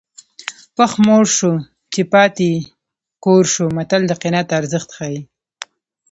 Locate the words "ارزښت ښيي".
4.59-5.21